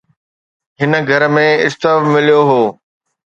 هن 0.79 0.91
گهر 1.07 1.23
۾ 1.35 1.45
اسٽو 1.65 1.93
مليو 2.11 2.41
هو 2.49 2.61